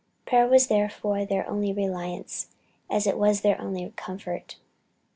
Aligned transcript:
Prayer 0.25 0.47
was 0.47 0.65
therefore 0.65 1.25
their 1.25 1.47
only 1.47 1.71
reliance, 1.71 2.47
as 2.89 3.05
it 3.05 3.19
was 3.19 3.41
their 3.41 3.61
only 3.61 3.93
comfort. 3.95 4.55